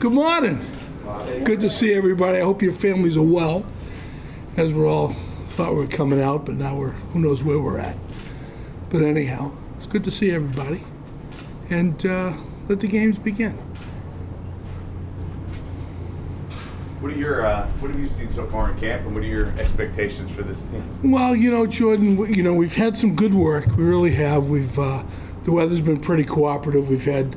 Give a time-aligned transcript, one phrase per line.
[0.00, 0.64] Good morning.
[1.44, 2.38] Good to see everybody.
[2.38, 3.66] I hope your families are well,
[4.56, 5.14] as we're all
[5.48, 7.96] thought we were coming out, but now we're who knows where we're at.
[8.88, 10.82] But anyhow, it's good to see everybody,
[11.68, 12.32] and uh,
[12.68, 13.52] let the games begin.
[17.00, 19.26] What are your uh, what have you seen so far in camp, and what are
[19.26, 21.12] your expectations for this team?
[21.12, 23.66] Well, you know, Jordan, we- you know, we've had some good work.
[23.76, 24.48] We really have.
[24.48, 25.02] We've uh,
[25.44, 26.88] the weather's been pretty cooperative.
[26.88, 27.36] We've had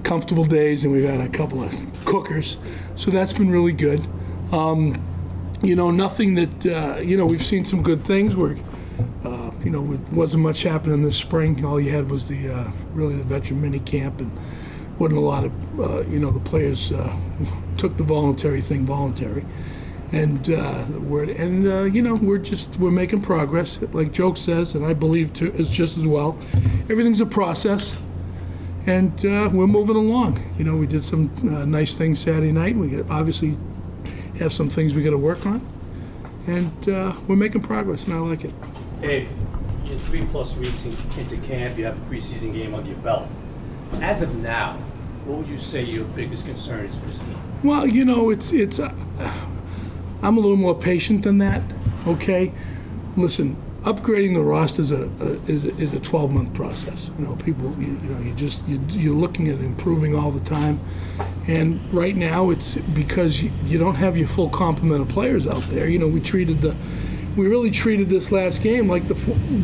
[0.00, 1.72] comfortable days, and we've had a couple of
[2.04, 2.56] cookers,
[2.96, 4.06] so that's been really good.
[4.52, 5.02] Um,
[5.62, 7.26] you know, nothing that uh, you know.
[7.26, 8.36] We've seen some good things.
[8.36, 8.56] We're
[9.24, 11.64] uh, you know, it wasn't much happening this spring.
[11.64, 14.30] All you had was the uh, really the veteran mini camp, and
[14.98, 17.14] wasn't a lot of uh, you know the players uh,
[17.76, 19.44] took the voluntary thing voluntary,
[20.12, 23.80] and uh, the word and uh, you know we're just we're making progress.
[23.92, 26.38] Like Joke says, and I believe too is just as well.
[26.88, 27.96] Everything's a process,
[28.86, 30.42] and uh, we're moving along.
[30.58, 32.76] You know, we did some uh, nice things Saturday night.
[32.76, 33.56] We obviously
[34.38, 35.66] have some things we got to work on,
[36.46, 38.54] and uh, we're making progress, and I like it.
[39.00, 39.28] Dave,
[39.84, 43.28] you're three plus weeks in, into camp, you have a preseason game under your belt.
[44.00, 44.78] As of now,
[45.24, 47.36] what would you say your biggest concern is for this team?
[47.62, 48.78] Well, you know, it's it's.
[48.78, 48.94] Uh,
[50.22, 51.62] I'm a little more patient than that.
[52.06, 52.52] Okay,
[53.16, 57.10] listen, upgrading the roster is a, a is a, is a 12 month process.
[57.18, 60.40] You know, people, you, you know, you just you, you're looking at improving all the
[60.40, 60.80] time,
[61.48, 65.62] and right now it's because you, you don't have your full complement of players out
[65.70, 65.88] there.
[65.88, 66.76] You know, we treated the.
[67.36, 69.14] We really treated this last game like the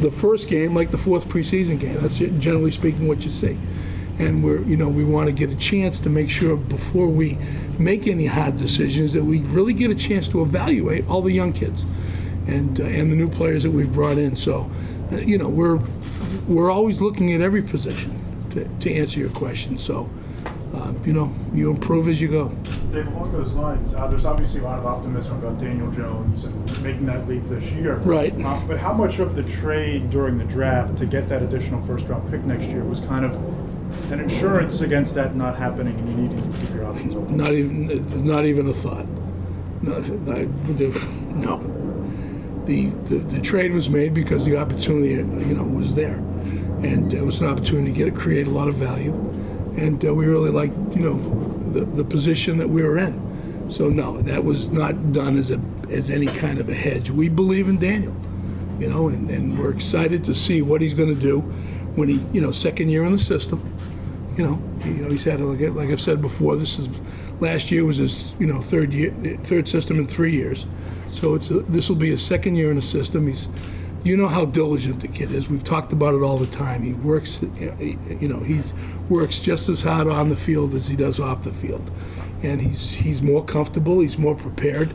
[0.00, 2.00] the first game, like the fourth preseason game.
[2.00, 3.58] That's generally speaking what you see
[4.18, 7.36] and we're you know we want to get a chance to make sure before we
[7.78, 11.52] make any hard decisions that we really get a chance to evaluate all the young
[11.52, 11.84] kids
[12.46, 14.70] and uh, and the new players that we've brought in so
[15.12, 15.80] uh, you know we're
[16.46, 20.08] we're always looking at every position to, to answer your question so
[20.74, 22.48] uh, you know you improve as you go
[22.92, 26.82] Dave, along those lines, uh, there's obviously a lot of optimism about Daniel Jones and
[26.82, 27.96] making that leap this year.
[27.96, 28.32] Right.
[28.32, 32.06] Uh, but how much of the trade during the draft to get that additional first
[32.06, 33.34] round pick next year was kind of
[34.12, 37.36] an insurance against that not happening and you needing to keep your options open?
[37.36, 39.06] not even not even a thought
[39.82, 40.48] no, I-
[41.34, 41.85] no.
[42.66, 46.16] The, the the trade was made because the opportunity you know was there
[46.82, 49.12] and it was an opportunity to get create a lot of value
[49.76, 53.88] and uh, we really liked you know the, the position that we were in so
[53.88, 55.60] no that was not done as a
[55.90, 58.14] as any kind of a hedge we believe in Daniel
[58.80, 61.40] you know and, and we're excited to see what he's going to do
[61.94, 63.60] when he you know second year in the system
[64.36, 66.56] you know, you know, he's had like, like I've said before.
[66.56, 66.88] This is
[67.40, 69.12] last year was his you know third year,
[69.42, 70.66] third system in three years.
[71.12, 73.26] So it's a, this will be his second year in the system.
[73.26, 73.48] He's,
[74.04, 75.48] you know how diligent the kid is.
[75.48, 76.82] We've talked about it all the time.
[76.82, 78.62] He works, you know, he
[79.08, 81.90] works just as hard on the field as he does off the field,
[82.42, 84.00] and he's he's more comfortable.
[84.00, 84.94] He's more prepared.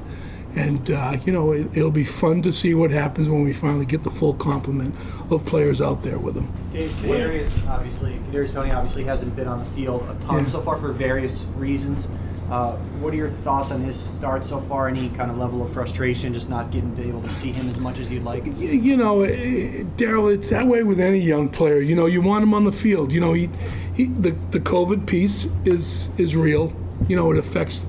[0.53, 3.85] And uh, you know it, it'll be fun to see what happens when we finally
[3.85, 4.93] get the full complement
[5.29, 6.51] of players out there with him.
[6.73, 10.51] Dave, Kadarius obviously, Kadarius Toney obviously hasn't been on the field a ton Yeah.
[10.51, 12.09] so far for various reasons.
[12.51, 14.89] Uh, what are your thoughts on his start so far?
[14.89, 17.79] Any kind of level of frustration, just not getting to able to see him as
[17.79, 18.43] much as you'd like?
[18.45, 21.79] Y- you know, eh, Daryl, it's that way with any young player.
[21.79, 23.13] You know, you want him on the field.
[23.13, 23.49] You know, he,
[23.93, 26.73] he the the COVID piece is is real.
[27.07, 27.85] You know, it affects.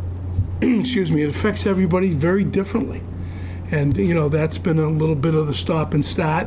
[0.62, 3.02] excuse me, it affects everybody very differently,
[3.72, 6.46] and you know that's been a little bit of the stop and start.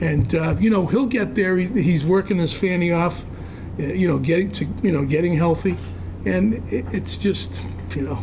[0.00, 1.56] And uh, you know, he'll get there.
[1.56, 3.24] He, he's working his fanny off.
[3.80, 5.76] eh, You know, getting to you know getting healthy,
[6.28, 8.18] and it, it's just you know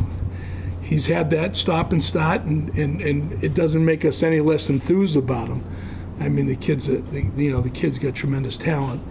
[0.86, 4.70] he's had that stop and start, and, and, and it doesn't make us any less
[4.70, 5.64] enthused about him.
[6.20, 9.02] I mean, the kids, uh, the, you know, the kid's got tremendous talent,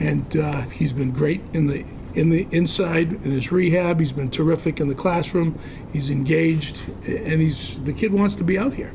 [0.00, 4.00] and uh, he's been great in the in the inside in his rehab.
[4.00, 5.58] He's been terrific in the classroom.
[5.92, 8.92] He's engaged, and he's the kid wants to be out here.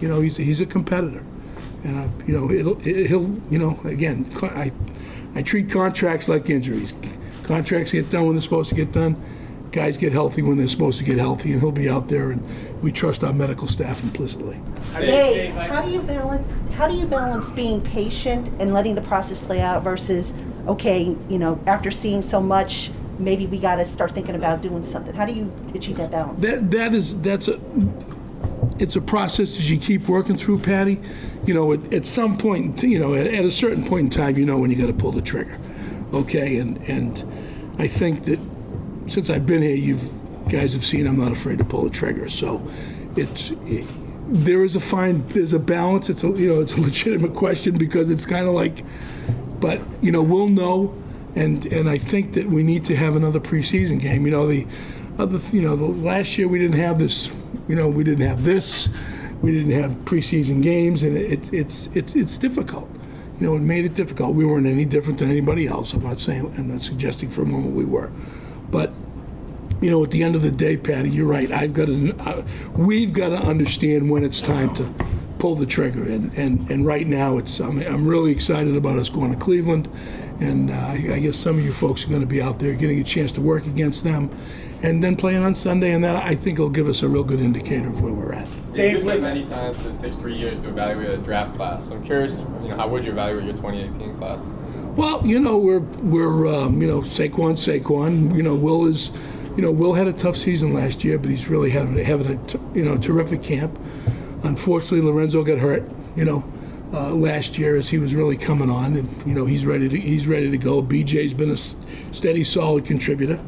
[0.00, 1.24] You know, he's he's a competitor,
[1.82, 4.72] and uh, you know, it'll it, he'll you know again, I
[5.34, 6.94] I treat contracts like injuries.
[7.44, 9.22] Contracts get done when they're supposed to get done.
[9.70, 12.42] Guys get healthy when they're supposed to get healthy, and he'll be out there, and
[12.82, 14.60] we trust our medical staff implicitly.
[14.98, 19.40] Dave, how do you balance, how do you balance being patient and letting the process
[19.40, 20.32] play out versus,
[20.68, 25.14] okay, you know, after seeing so much, maybe we gotta start thinking about doing something?
[25.14, 26.40] How do you achieve that balance?
[26.40, 27.58] That that is that's a
[28.78, 31.00] it's a process that you keep working through, Patty.
[31.46, 34.36] You know, at, at some point, you know, at, at a certain point in time,
[34.38, 35.58] you know when you got to pull the trigger.
[36.14, 37.24] Okay, and and
[37.78, 38.38] I think that
[39.06, 39.98] since I've been here, you
[40.48, 42.28] guys have seen I'm not afraid to pull the trigger.
[42.28, 42.66] So
[43.16, 43.86] it's it,
[44.28, 46.08] there is a fine there's a balance.
[46.08, 48.84] It's a you know it's a legitimate question because it's kind of like,
[49.60, 50.94] but you know we'll know
[51.36, 54.24] and and I think that we need to have another preseason game.
[54.24, 54.66] You know, the
[55.18, 57.30] other, you know, the last year we didn't have this.
[57.68, 58.88] You know, we didn't have this.
[59.42, 62.88] We didn't have preseason games, and it, it's it's it's difficult.
[63.40, 64.34] You know, it made it difficult.
[64.34, 65.92] We weren't any different than anybody else.
[65.92, 68.10] I'm not saying, I'm not suggesting for a moment we were,
[68.70, 68.92] but
[69.80, 71.50] you know, at the end of the day, Patty, you're right.
[71.50, 72.42] I've got to, uh,
[72.76, 74.94] we've got to understand when it's time to
[75.38, 76.04] pull the trigger.
[76.04, 79.90] And, and, and right now, it's, I'm, I'm really excited about us going to Cleveland.
[80.40, 82.72] And uh, I I guess some of you folks are going to be out there
[82.74, 84.30] getting a chance to work against them
[84.82, 85.92] and then playing on Sunday.
[85.92, 88.48] And that, I think, will give us a real good indicator of where we're at.
[88.74, 91.88] You've said many times that it takes three years to evaluate a draft class.
[91.88, 94.48] So I'm curious, you know, how would you evaluate your 2018 class?
[94.96, 98.34] Well, you know, we're we're um, you know Saquon, Saquon.
[98.34, 99.10] You know, Will is,
[99.56, 102.36] you know, Will had a tough season last year, but he's really having having a
[102.46, 103.78] t- you know terrific camp.
[104.42, 105.82] Unfortunately, Lorenzo got hurt.
[106.16, 106.44] You know,
[106.92, 109.98] uh, last year as he was really coming on, and you know he's ready to
[109.98, 110.80] he's ready to go.
[110.82, 111.76] BJ's been a s-
[112.12, 113.40] steady, solid contributor.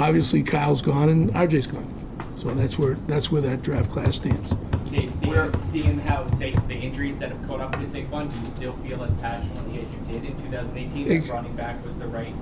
[0.00, 1.94] Obviously, Kyle's gone and RJ's gone.
[2.38, 4.54] So that's where that's where that draft class stands.
[4.90, 8.54] Dave, seeing, seeing how safe the injuries that have caught up to Saquon, do you
[8.56, 12.06] still feel as passionately as you did in 2018 Ex- that running back was the
[12.06, 12.34] right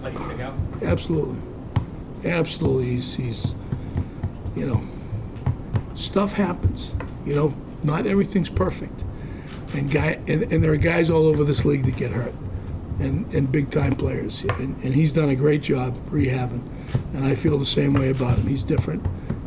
[0.00, 0.54] place to go?
[0.82, 1.40] Absolutely.
[2.24, 2.86] Absolutely.
[2.86, 3.54] He's, he's,
[4.56, 4.82] you know,
[5.94, 6.92] stuff happens.
[7.24, 7.54] You know,
[7.84, 9.04] not everything's perfect.
[9.74, 12.34] And guy and, and there are guys all over this league that get hurt.
[12.98, 14.42] And, and big time players.
[14.44, 16.62] And, and he's done a great job rehabbing.
[17.12, 18.46] And I feel the same way about him.
[18.46, 19.04] He's different.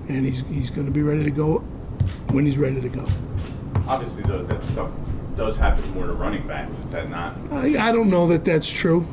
[0.08, 1.58] And he's, he's going to be ready to go
[2.32, 3.08] when he's ready to go.
[3.88, 4.92] Obviously, though, that stuff
[5.36, 6.74] does happen more to running backs.
[6.80, 7.36] Is that not?
[7.52, 9.08] I, I don't know that that's true.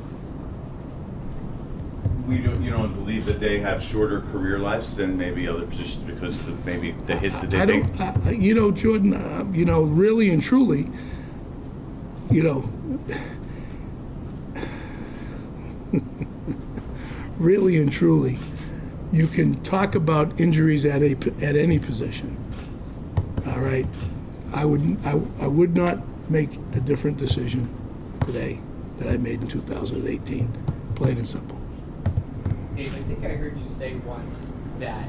[2.27, 6.03] We don't, you don't believe that they have shorter career lives than maybe other positions
[6.05, 9.65] because of maybe the hits that they I don't, I- you know, Jordan, uh, you
[9.65, 10.91] know, really and truly,
[12.31, 12.69] you know,
[17.39, 18.39] really and truly,
[19.13, 21.13] you can talk about injuries at a,
[21.43, 22.37] at any position.
[23.47, 23.87] All right?
[24.55, 25.99] I would, I, I would not
[26.31, 27.73] make a different decision
[28.25, 28.61] today
[28.99, 31.59] that I made in 2018, plain and simple.
[32.75, 34.35] Dave, I think I heard you say once
[34.81, 35.09] that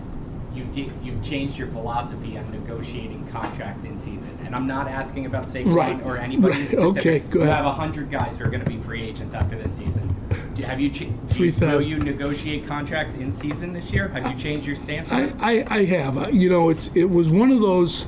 [0.54, 4.38] you did, you've changed your philosophy on negotiating contracts in season.
[4.46, 6.02] And I'm not asking about Saquon Right.
[6.04, 6.76] or anybody Right.
[6.76, 9.58] Okay, go You have a hundred guys who are going to be free agents after
[9.58, 10.16] this season.
[10.66, 11.90] Have you, cha- do you, will 3,000.
[11.90, 14.08] you negotiate contracts in season this year?
[14.10, 15.34] Have you changed your stance I.
[15.40, 16.18] I, I have.
[16.18, 18.06] Uh, You know, it's it was one of those.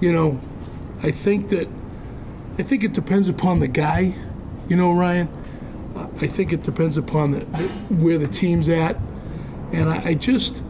[0.00, 0.40] You know,
[1.02, 1.68] I think that
[2.58, 4.14] I think it depends upon the guy.
[4.68, 5.28] You know, Ryan.
[6.20, 8.96] I think it depends upon the, the where the team's at,
[9.72, 10.62] and I, I just.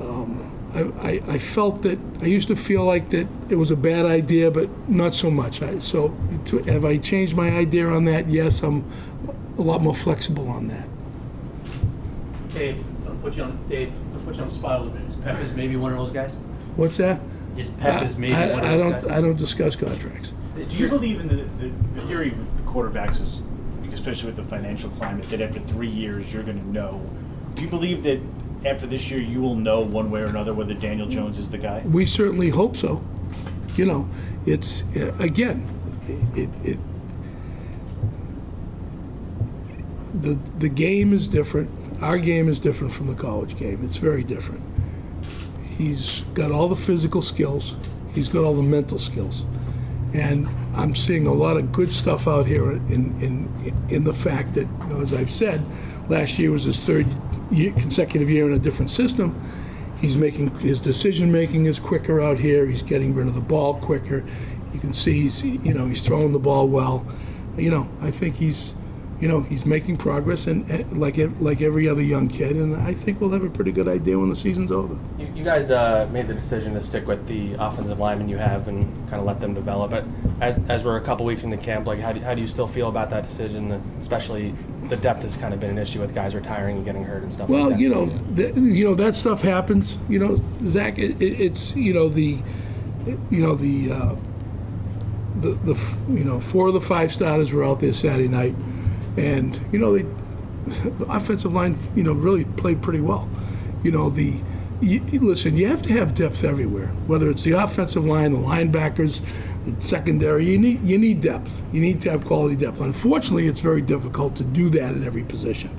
[0.00, 3.76] Um, I, I, I felt that I used to feel like that it was a
[3.76, 5.62] bad idea, but not so much.
[5.62, 6.14] I, so,
[6.46, 8.28] to, have I changed my idea on that?
[8.28, 8.84] Yes, I'm
[9.58, 10.88] a lot more flexible on that.
[12.54, 15.08] Dave, I'll put you on, Dave, I'll put you on the spot a little bit.
[15.08, 16.34] Is Peppers maybe one of those guys?
[16.76, 17.20] What's that?
[17.56, 18.92] Is Peppers maybe I, one of I those don't.
[18.92, 19.10] guys?
[19.10, 20.32] I don't discuss contracts.
[20.56, 23.42] Do you believe in the, the, the theory with the quarterbacks is,
[23.92, 27.04] especially with the financial climate, that after three years you're going to know?
[27.54, 28.20] Do you believe that
[28.64, 31.58] after this year you will know one way or another whether Daniel Jones is the
[31.58, 31.82] guy?
[31.84, 33.02] We certainly hope so.
[33.76, 34.08] You know,
[34.46, 35.68] it's uh, again,
[36.34, 36.78] it, it
[40.20, 41.70] the the game is different.
[42.02, 43.84] Our game is different from the college game.
[43.84, 44.62] It's very different.
[45.76, 47.74] He's got all the physical skills.
[48.14, 49.44] He's got all the mental skills,
[50.12, 54.54] and I'm seeing a lot of good stuff out here in in in the fact
[54.54, 55.64] that, you know, as I've said,
[56.08, 57.06] last year was his third
[57.50, 59.40] year, consecutive year in a different system.
[60.00, 62.66] He's making his decision making is quicker out here.
[62.66, 64.24] He's getting rid of the ball quicker.
[64.72, 67.06] You can see he's you know he's throwing the ball well.
[67.56, 68.74] You know I think he's
[69.20, 72.56] you know he's making progress and, and like like every other young kid.
[72.56, 74.96] And I think we'll have a pretty good idea when the season's over.
[75.18, 78.68] You, you guys uh, made the decision to stick with the offensive linemen you have
[78.68, 79.90] and kind of let them develop.
[79.90, 80.04] But
[80.40, 82.66] as, as we're a couple weeks into camp, like how do, how do you still
[82.66, 83.72] feel about that decision?
[84.00, 84.54] Especially
[84.88, 87.32] the depth has kind of been an issue with guys retiring and getting hurt and
[87.32, 87.48] stuff.
[87.48, 87.80] Well, like that.
[87.80, 88.06] you know,
[88.36, 89.98] th- you know that stuff happens.
[90.08, 92.38] You know, Zach, it, it, it's you know the,
[93.30, 94.16] you know the, uh,
[95.40, 98.54] the the you know four of the five starters were out there Saturday night,
[99.18, 100.02] and you know they,
[100.88, 103.28] the offensive line you know really played pretty well.
[103.82, 104.34] You know the.
[104.80, 106.86] You, listen, you have to have depth everywhere.
[107.08, 109.20] Whether it's the offensive line, the linebackers,
[109.66, 111.62] the secondary, you need you need depth.
[111.72, 112.80] You need to have quality depth.
[112.80, 115.76] Unfortunately, it's very difficult to do that at every position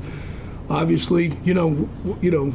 [0.69, 1.89] obviously, you know,
[2.21, 2.53] you know,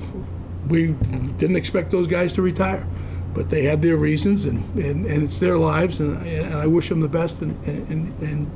[0.69, 0.93] we
[1.37, 2.87] didn't expect those guys to retire,
[3.35, 6.88] but they had their reasons, and, and, and it's their lives, and, and I wish
[6.88, 7.41] them the best.
[7.41, 8.50] And, and, and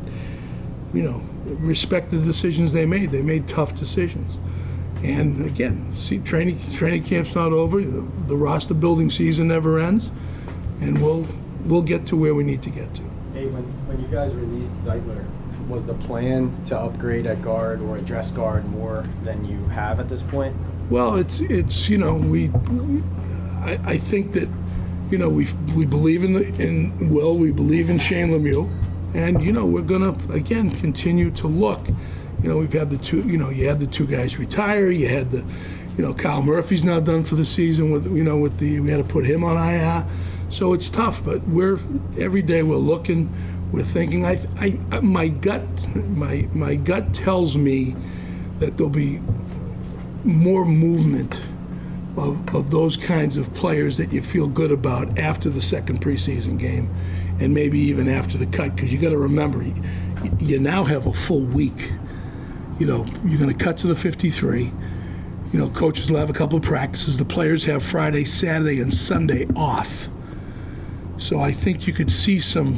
[0.92, 1.22] you know,
[1.58, 3.10] respect the decisions they made.
[3.10, 4.38] They made tough decisions.
[5.02, 7.80] And again, see, training training camp's not over.
[7.80, 10.10] The, the roster building season never ends,
[10.80, 11.26] and we'll
[11.66, 13.02] we'll get to where we need to get to.
[13.32, 15.24] Hey, when, when you guys released Zeitler,
[15.68, 20.08] was the plan to upgrade at guard or address guard more than you have at
[20.08, 20.56] this point?
[20.90, 23.02] Well, it's it's you know we, we
[23.60, 24.48] I, I think that
[25.10, 28.68] you know we we believe in the in Will, we believe in Shane Lemieux,
[29.14, 31.86] and you know we're gonna again continue to look.
[32.42, 35.08] You know we've had the two you know you had the two guys retire, you
[35.08, 35.44] had the
[35.96, 38.90] you know Kyle Murphy's now done for the season with you know with the we
[38.90, 40.06] had to put him on IR,
[40.48, 41.24] so it's tough.
[41.24, 41.78] But we're
[42.18, 43.32] every day we're looking,
[43.72, 44.24] we're thinking.
[44.24, 47.96] I I my gut my my gut tells me
[48.58, 49.20] that there'll be
[50.24, 51.42] more movement
[52.16, 56.58] of, of those kinds of players that you feel good about after the second preseason
[56.58, 56.92] game
[57.40, 59.74] and maybe even after the cut because you got to remember you,
[60.38, 61.92] you now have a full week.
[62.78, 64.72] You know you're going to cut to the 53
[65.52, 67.18] you know coaches will have a couple of practices.
[67.18, 70.08] The players have friday saturday and sunday off.
[71.16, 72.76] So i think you could see some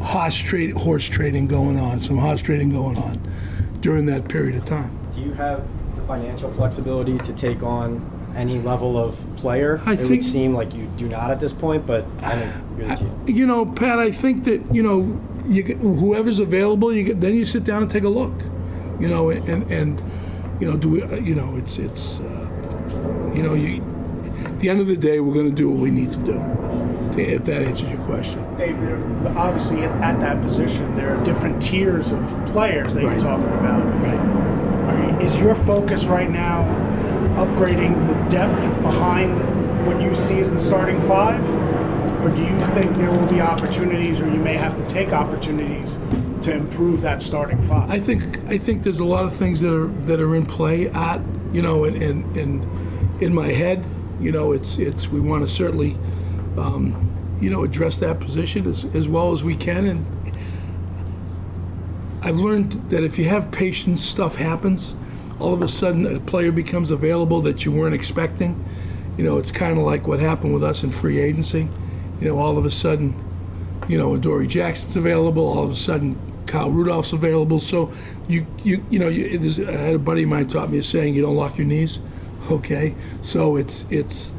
[0.00, 0.42] horse,
[0.76, 3.20] horse trading going on some horse trading going on
[3.80, 4.96] during that period of time.
[5.14, 9.80] Do you have the financial flexibility to take on any level of player?
[9.86, 12.52] I it think- would seem like you do not at this point, but I think
[12.78, 13.36] you're the GM.
[13.36, 17.34] You know, Pat, I think that you know, you get, whoever's available, you get, then
[17.36, 18.32] you sit down and take a look.
[19.00, 20.00] You know, and and
[20.60, 21.02] you know, do we?
[21.02, 23.82] uh, You know, it's it's uh, you know, you.
[24.44, 26.42] At the end of the day, we're going to do what we need to do.
[27.16, 28.40] If that answers your question.
[28.56, 28.98] Dave, there-
[29.36, 33.12] obviously at, at that position, there are different tiers of players that Right.
[33.12, 33.84] you're talking about.
[34.02, 34.18] Right.
[34.88, 36.62] Are you, is your focus right now
[37.34, 41.44] upgrading the depth behind what you see as the starting five?
[42.22, 45.98] Or do you think there will be opportunities, or you may have to take opportunities
[46.40, 47.90] to improve that starting five?
[47.90, 50.88] I think I think there's a lot of things that are that are in play
[50.88, 51.20] at
[51.52, 52.00] you know and
[52.36, 53.86] and, in my head
[54.20, 55.96] you know it's it's we want to certainly
[56.58, 60.04] um, you know address that position as, as well as we can and
[62.22, 64.96] I've learned that if you have patience stuff happens
[65.44, 68.64] all of a sudden a player becomes available that you weren't expecting
[69.16, 71.68] you know it's kind of like what happened with us in free agency
[72.20, 73.14] you know all of a sudden
[73.88, 75.46] you know, Adoree Jackson's available.
[75.46, 77.60] All of a sudden, Kyle Rudolph's available.
[77.60, 77.92] So
[78.28, 81.14] you you you know, you, I had a buddy of mine taught me a saying:
[81.14, 82.00] you don't lock your knees.
[82.50, 84.33] Okay, so it's it's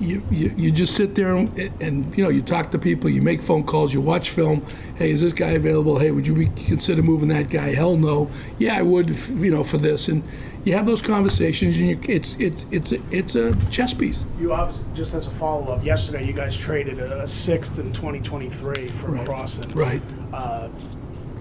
[0.00, 3.22] you, you, you just sit there and, and you know you talk to people, you
[3.22, 4.64] make phone calls, you watch film.
[4.96, 5.98] Hey, is this guy available?
[5.98, 6.34] Hey, would you
[6.66, 7.74] consider moving that guy?
[7.74, 8.30] Hell no.
[8.58, 9.10] Yeah, I would.
[9.10, 10.22] if, You know, for this, and
[10.64, 14.24] you have those conversations, and you, it's it's it's a, it's a chess piece.
[14.38, 17.92] You obviously, just as a follow up, yesterday you guys traded a, a sixth in
[17.92, 19.26] 2023 for Right.
[19.26, 19.74] Crossen.
[19.74, 20.02] Right.
[20.32, 20.68] Uh,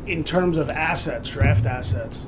[0.07, 2.27] in terms of assets, draft assets,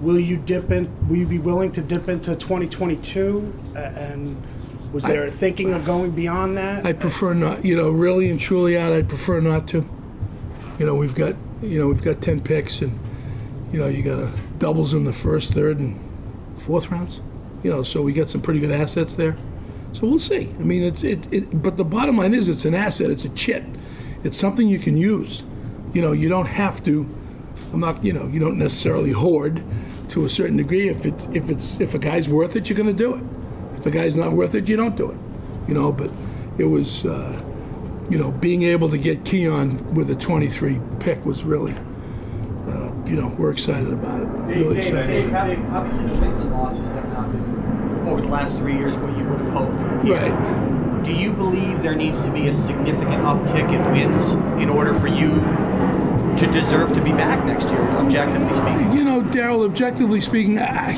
[0.00, 0.90] will you dip in?
[1.08, 3.52] Will you be willing to dip into 2022?
[3.76, 4.42] And
[4.92, 6.84] was there thinking of going beyond that?
[6.84, 9.88] I prefer not, you know, really and truly out, I prefer not to.
[10.78, 12.98] You know, we've got, you know, we've got 10 picks and,
[13.72, 15.98] you know, you got a doubles in the first, third, and
[16.62, 17.20] fourth rounds.
[17.62, 19.36] You know, so we got some pretty good assets there.
[19.92, 20.48] So we'll see.
[20.58, 23.28] I mean, it's, it, it but the bottom line is it's an asset, it's a
[23.30, 23.64] chit.
[24.24, 25.44] It's something you can use.
[25.92, 27.06] You know, you don't have to,
[27.72, 29.62] I'm not, you know, you don't necessarily hoard
[30.08, 30.88] to a certain degree.
[30.88, 33.24] If it's, if it's, if a guy's worth it, you're going to do it.
[33.80, 35.16] If a guy's not worth it, you don't do it.
[35.66, 36.10] You know, but
[36.58, 37.42] it was, uh,
[38.10, 41.72] you know, being able to get Keion with a 23 pick was really,
[42.68, 44.26] uh, you know, we're excited about it.
[44.26, 45.06] Really Dave, excited.
[45.06, 48.98] Dave, Dave, obviously the wins and losses have not been over the last three years
[48.98, 50.04] what you would have hoped.
[50.06, 51.02] Right.
[51.02, 55.06] Do you believe there needs to be a significant uptick in wins in order for
[55.06, 55.30] you
[56.36, 58.92] to deserve to be back next year, objectively speaking?
[58.92, 60.92] You know, Daryl, objectively speaking, I,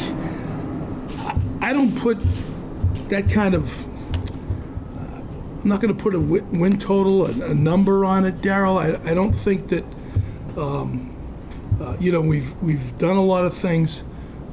[1.60, 2.18] I don't put
[3.12, 3.84] that kind of.
[5.62, 8.78] I'm not going to put a win total, a, a number on it, Daryl.
[8.78, 9.84] I, I don't think that.
[10.56, 11.08] Um,
[11.80, 14.02] uh, you know, we've we've done a lot of things.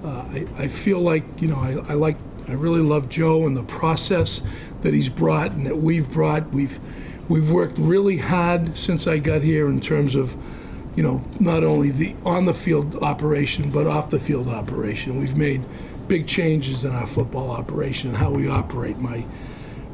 [0.04, 3.56] Uh, I, I feel like you know I, I like I really love Joe and
[3.56, 4.42] the process
[4.82, 6.50] that he's brought and that we've brought.
[6.50, 6.80] We've
[7.28, 10.36] we've worked really hard since I got here in terms of
[10.96, 15.20] you know not only the on the field operation but off the field operation.
[15.20, 15.66] We've made
[16.10, 18.98] big changes in our football operation and how we operate.
[18.98, 19.26] My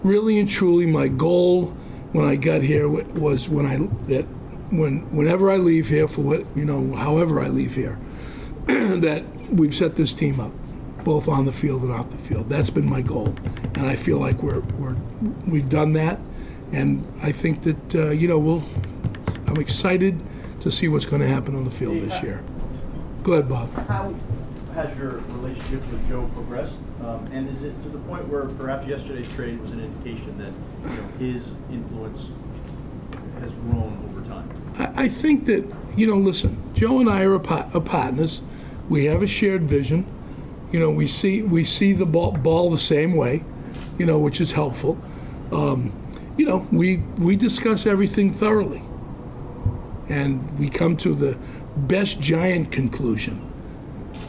[0.04, 1.68] really and truly my goal
[2.14, 4.24] when I got here was when I that
[4.72, 8.00] when whenever I leave here for what you know however I leave here
[8.66, 10.52] that we've set this team up
[11.04, 13.36] both on the field and off the field that's been my goal
[13.76, 14.96] and I feel like we're, we're
[15.46, 16.20] we've done that
[16.72, 18.64] and I think that uh, you know we'll
[19.48, 20.20] I'm excited
[20.62, 22.44] to see what's going to happen on the field this year.
[23.24, 23.70] Go ahead, Bob.
[24.76, 26.76] Has your relationship with Joe progressed?
[27.02, 30.52] Um, and is it to the point where perhaps yesterday's trade was an indication that
[30.92, 32.28] you know, his influence
[33.40, 34.50] has grown over time?
[34.78, 35.64] I, I think that,
[35.96, 38.42] you know, listen, Joe and I are, a partners.
[38.90, 40.06] We have a shared vision.
[40.74, 43.46] You know, we see we see the ball, ball the same way,
[43.98, 44.98] you know, which is helpful.
[45.54, 45.94] Um,
[46.36, 48.84] you know, we we discuss everything thoroughly,
[50.10, 51.38] and we come to the
[51.78, 53.54] best giant conclusion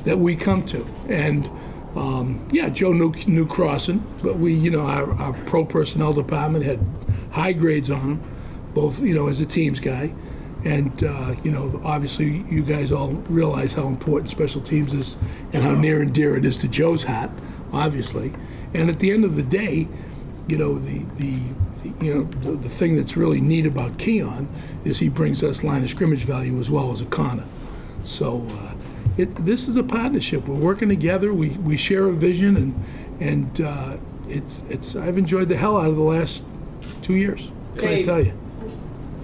[0.06, 0.86] that we come to.
[1.08, 1.50] And
[1.96, 6.64] um, yeah, Joe knew, knew Crossen, but we, you know, our, our pro personnel department
[6.64, 6.80] had
[7.32, 8.22] high grades on him,
[8.72, 10.14] both, you know, as a teams guy.
[10.64, 15.16] And, uh, you know, obviously you guys all realize how important special teams is
[15.52, 17.30] and how near and dear it is to Joe's heart,
[17.72, 18.32] obviously.
[18.74, 19.88] And at the end of the day,
[20.48, 21.38] you know, the, the
[22.00, 24.48] you know, the, the thing that's really neat about Keion
[24.84, 27.44] is he brings us line of scrimmage value as well as a corner.
[28.02, 28.75] So uh,
[29.16, 30.46] it, this is a partnership.
[30.46, 31.32] We're working together.
[31.32, 32.84] We, we share a vision, and
[33.20, 33.96] and uh,
[34.28, 34.96] it's it's.
[34.96, 36.44] I've enjoyed the hell out of the last
[37.02, 37.50] two years.
[37.76, 38.32] Can I tell you?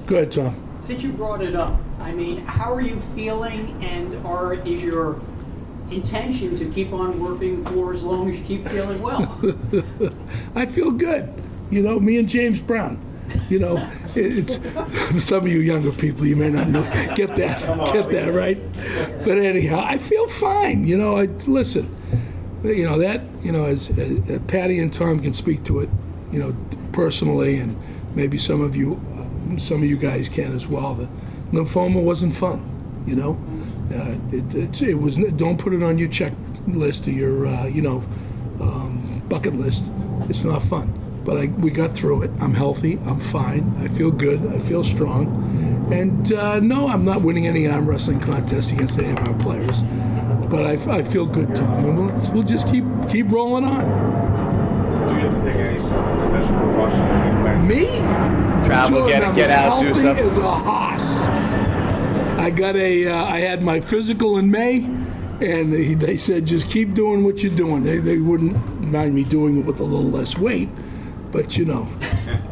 [0.06, 0.78] Go ahead, Tom.
[0.80, 5.20] Since you brought it up, I mean, how are you feeling, and are is your
[5.90, 9.40] intention to keep on working for as long as you keep feeling well?
[10.54, 11.32] I feel good.
[11.70, 12.98] You know, me and James Brown.
[13.48, 14.58] You know, it's
[15.24, 16.82] some of you younger people, you may not know,
[17.14, 17.60] get that,
[17.92, 18.60] get that right.
[19.24, 20.86] But anyhow, I feel fine.
[20.86, 21.94] You know, I listen.
[22.62, 23.22] You know that.
[23.42, 25.88] You know, as, as Patty and Tom can speak to it.
[26.30, 26.56] You know,
[26.92, 27.76] personally, and
[28.14, 29.00] maybe some of you,
[29.58, 30.94] some of you guys can as well.
[30.94, 31.08] The
[31.52, 32.68] lymphoma wasn't fun.
[33.06, 33.38] You know,
[33.94, 35.16] uh, it, it, it was.
[35.16, 38.04] Don't put it on your checklist or your, uh, you know,
[38.60, 39.84] um, bucket list.
[40.28, 41.01] It's not fun.
[41.24, 42.30] But I, we got through it.
[42.40, 42.98] I'm healthy.
[43.06, 43.76] I'm fine.
[43.80, 44.44] I feel good.
[44.54, 45.26] I feel strong.
[45.92, 49.82] And uh, no, I'm not winning any arm wrestling contests against any of our players.
[50.50, 51.84] But I, I feel good, Tom.
[51.84, 53.84] And we'll, we'll just keep keep rolling on.
[55.08, 57.46] Did you have to take any special precautions?
[57.62, 57.68] as?
[57.68, 57.86] Me?
[58.66, 60.28] Travel, Jordan, get- I'm get out, do healthy something.
[60.28, 61.18] as a hoss.
[62.38, 63.06] I got a.
[63.08, 64.78] Uh, I had my physical in May,
[65.40, 67.84] and they, they said just keep doing what you're doing.
[67.84, 70.68] They, they wouldn't mind me doing it with a little less weight,
[71.32, 71.88] but you know,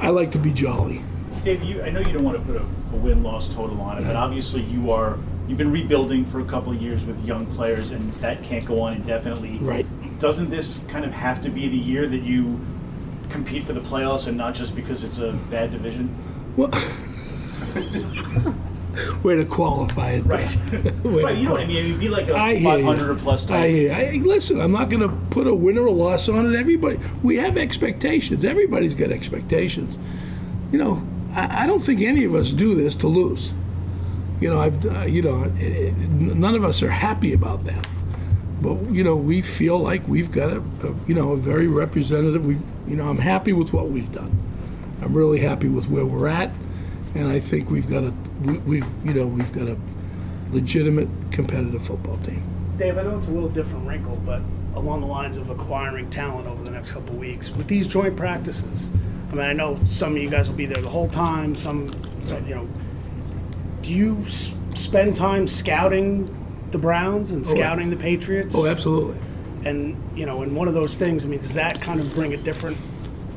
[0.01, 1.03] I like to be jolly.
[1.45, 4.05] Dave, you, I know you don't want to put a, a win-loss total on it,
[4.05, 7.93] but obviously you are, you've been rebuilding for a couple of years with young players,
[7.93, 9.59] and that can't go on indefinitely.
[9.59, 9.87] Right.
[10.19, 12.61] Doesn't this kind of have to be the year that you
[13.29, 16.15] compete for the playoffs, and not just because it's a bad division?
[16.57, 16.71] Well,
[19.23, 20.23] way to qualify it.
[20.23, 20.49] Right.
[21.03, 21.37] Right.
[21.37, 21.87] You know what I mean?
[21.87, 23.61] It'd be like a I 500 plus type.
[23.63, 23.93] I hear.
[23.93, 26.59] I, listen, I'm not going to put a win or a loss on it.
[26.59, 28.45] Everybody, we have expectations.
[28.45, 29.99] Everybody's got expectations.
[30.73, 33.53] You know, I, I don't think any of us do this to lose.
[34.41, 37.87] You know, I've, uh, you know, it, it, none of us are happy about that.
[38.61, 42.45] But you know, we feel like we've got a, a you know, a very representative.
[42.45, 44.31] We, you know, I'm happy with what we've done.
[45.03, 46.51] I'm really happy with where we're at,
[47.15, 49.77] and I think we've got a, we, we've, you know, we've got a
[50.51, 52.43] legitimate competitive football team.
[52.79, 54.43] Dave, I know it's a little different wrinkle, but
[54.75, 58.17] along the lines of acquiring talent over the next couple of weeks with these joint
[58.17, 58.91] practices.
[59.31, 61.55] I mean, I know some of you guys will be there the whole time.
[61.57, 61.95] Some,
[62.25, 62.69] some you know.
[63.83, 66.35] Do you s- spend time scouting
[66.71, 68.55] the Browns and Oh, scouting the Patriots?
[68.57, 69.17] Oh, absolutely.
[69.65, 72.33] And you know, in one of those things, I mean, does that kind of bring
[72.35, 72.77] a different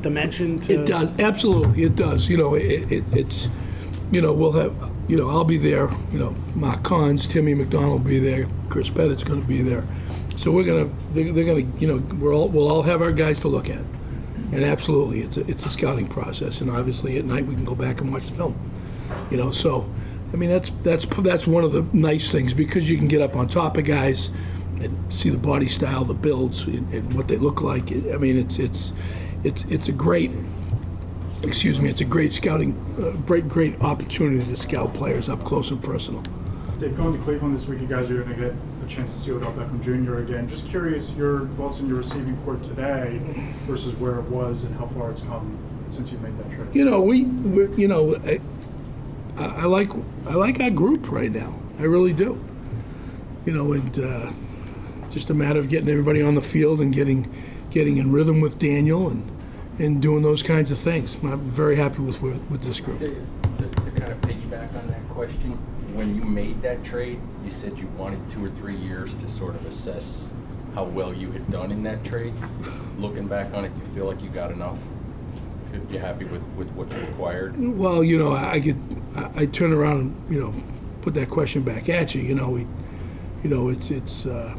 [0.02, 0.82] dimension to?
[0.82, 2.28] It does, absolutely, it does.
[2.28, 3.48] You know, it, it, it's,
[4.14, 4.72] you know, we'll have,
[5.08, 8.88] you know, I'll be there, you know, Mark Koncz, Timmy McDonnell will be there, Chris
[8.88, 9.86] Pettit's gonna be there.
[10.36, 13.40] So we're gonna, they're, they're gonna, you know, we're all, we'll all have our guys
[13.40, 13.84] to look at.
[14.52, 17.74] And absolutely, it's a, it's a scouting process, and obviously at night we can go
[17.74, 18.56] back and watch the film.
[19.30, 19.90] You know, so,
[20.32, 23.34] I mean, that's, that's, that's one of the nice things, because you can get up
[23.34, 24.30] on top of guys
[24.80, 27.90] and see the body style, the builds, and, and what they look like.
[27.90, 28.92] I mean, it's, it's,
[29.42, 30.30] it's, it's a great,
[31.46, 35.70] excuse me, it's a great scouting, uh, great, great opportunity to scout players up close
[35.70, 36.22] and personal.
[36.80, 38.54] Dave, going to Cleveland this week, you guys are going to get
[38.84, 40.18] a chance to see Odell Beckham Jr.
[40.18, 40.48] again.
[40.48, 43.20] Just curious, your thoughts on your receiving corps today
[43.66, 45.56] versus where it was and how far it's come
[45.94, 46.74] since you made that trip.
[46.74, 47.26] You know, we,
[47.76, 48.40] you know, I,
[49.38, 49.92] I I like,
[50.26, 51.54] I like our group right now.
[51.78, 52.42] I really do.
[53.46, 54.32] You know, and uh,
[55.10, 57.32] just a matter of getting everybody on the field and getting,
[57.70, 59.30] getting in rhythm with Daniel and,
[59.78, 61.16] and doing those kinds of things.
[61.22, 62.98] I'm very happy with where, with this group.
[63.00, 65.52] To, to, to kind of piggyback on that question,
[65.94, 69.54] when you made that trade, you said you wanted two or three years to sort
[69.54, 70.32] of assess
[70.74, 72.34] how well you had done in that trade.
[72.98, 74.78] Looking back on it, you feel like you got enough?
[75.90, 77.56] You're happy with, with what you acquired?
[77.58, 80.54] Well, you know, I I could, I, I turn around, and, you know,
[81.02, 82.22] put that question back at you.
[82.22, 82.66] You know, we,
[83.42, 84.26] you know, it's it's.
[84.26, 84.56] Uh,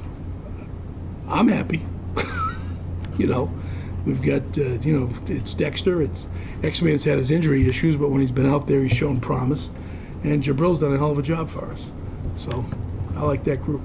[1.28, 1.86] I'm happy.
[3.18, 3.50] you know,
[4.06, 6.02] we've got uh, you know it's Dexter.
[6.02, 6.28] It's
[6.62, 9.70] Ximines had his injury issues, but when he's been out there, he's shown promise,
[10.24, 11.90] and Jabrill's done a hell of a job for us.
[12.38, 12.66] So
[13.16, 13.82] I like that group.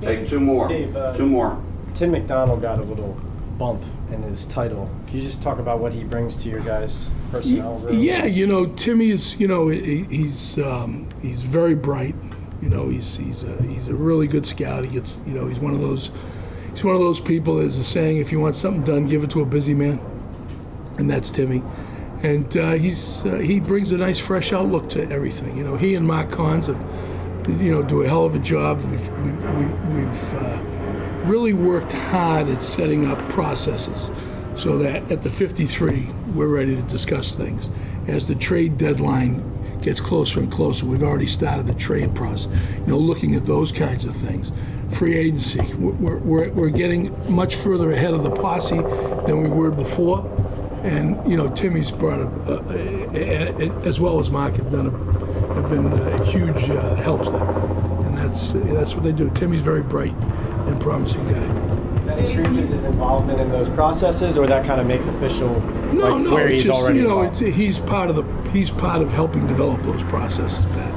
[0.00, 0.68] Take two more.
[0.68, 1.62] Dave, uh, Two more.
[1.94, 3.18] Tim McDonnell got a little
[3.58, 4.88] bump in his title.
[5.06, 7.98] Can you just talk about what he brings to your guys' personnel room?
[8.02, 12.14] Yeah, you know, Timmy is, you know, he- he's um, he's very bright.
[12.62, 14.84] You know, he's he's a, he's a really good scout.
[14.84, 16.10] He gets, you know, he's one of those
[16.80, 17.56] he's one of those people.
[17.56, 20.00] There's a saying: if you want something done, give it to a busy man,
[20.96, 21.62] and that's Timmy.
[22.22, 25.58] And uh, he's uh, he brings a nice, fresh outlook to everything.
[25.58, 26.80] You know, he and Mark Collins have,
[27.60, 28.82] you know, do a hell of a job.
[28.84, 29.64] We've we, we,
[29.94, 30.58] we've uh,
[31.24, 34.10] really worked hard at setting up processes
[34.54, 37.68] so that at the 53 we're ready to discuss things.
[38.08, 39.42] As the trade deadline
[39.82, 42.52] gets closer and closer, we've already started the trade process.
[42.80, 44.52] You know, looking at those kinds of things.
[44.92, 48.76] Free agency, we're, we're, we're getting much further ahead of the posse
[49.26, 50.26] than we were before.
[50.82, 54.86] And you know, Timmy's brought a, a, a, a as well as Mark have done
[54.86, 57.44] a, have been uh huge uh, helps there,
[58.06, 59.28] and that's that's what they do.
[59.30, 61.69] Timmy's very bright and promising guy.
[62.22, 65.60] That increases his involvement in those processes, or that kind of makes official
[65.92, 67.42] No, like, no, where it's he's just, already you know, involved.
[67.42, 70.94] it's, he's part of the he's part of helping develop those processes, Pat.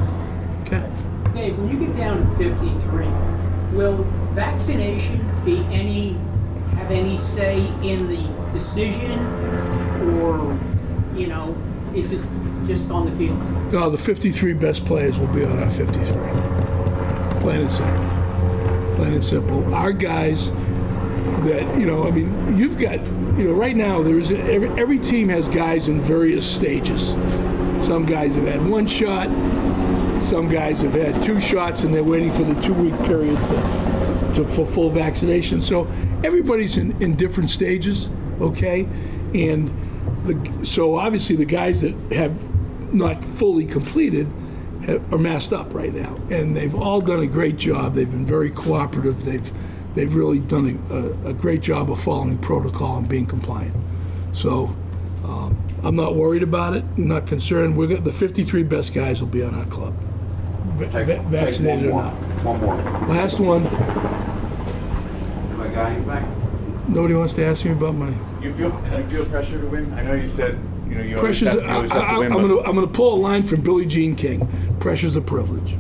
[0.62, 0.90] Okay.
[1.34, 3.08] Dave, when you get down to 53,
[3.78, 6.14] will vaccination be any,
[6.78, 9.20] have any say in the decision?
[10.20, 10.60] Or,
[11.16, 11.56] you know,
[11.96, 12.22] is it
[12.66, 13.40] just on the field?
[13.72, 16.04] No, the 53 best players will be on our 53.
[17.40, 18.96] Plain and simple.
[18.96, 19.74] Plain and simple.
[19.76, 20.50] Our guys
[21.46, 23.00] that, you know, I mean, you've got,
[23.38, 27.10] you know, right now there is, every, every team has guys in various stages.
[27.86, 29.28] Some guys have had one shot,
[30.22, 34.32] some guys have had two shots and they're waiting for the two week period to,
[34.34, 35.62] to for full vaccination.
[35.62, 35.88] So
[36.24, 38.88] everybody's in, in different stages, okay?
[39.34, 39.70] And
[40.24, 44.28] the, so obviously the guys that have not fully completed
[44.86, 47.96] have, are masked up right now, and they've all done a great job.
[47.96, 49.26] They've been very cooperative.
[49.26, 49.52] They've
[49.96, 53.76] they've really done a, a, a great job of following protocol and being compliant.
[54.34, 54.76] So
[55.26, 56.84] um, I'm not worried about it.
[56.98, 57.78] I'm not concerned.
[57.78, 59.94] We're the 53 best guys will be on our club,
[60.78, 62.14] va- Take- va- vaccinated or not.
[62.44, 62.76] One more.
[63.08, 63.66] Last one.
[63.66, 66.40] Have I got anything?
[66.88, 69.94] Nobody wants to ask me about my You feel you feel pressure to win?
[69.94, 71.62] I know you said you know you always pressures.
[71.62, 72.34] have, I, you always have to I, win.
[72.34, 74.48] I'm gonna I'm gonna pull a line from Billie Jean King.
[74.82, 75.78] Pressure's a privilege.